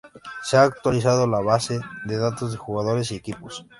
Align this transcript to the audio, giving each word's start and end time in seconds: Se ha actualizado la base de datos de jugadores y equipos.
Se 0.41 0.57
ha 0.57 0.63
actualizado 0.63 1.27
la 1.27 1.41
base 1.41 1.79
de 2.05 2.17
datos 2.17 2.51
de 2.51 2.57
jugadores 2.57 3.11
y 3.11 3.15
equipos. 3.17 3.67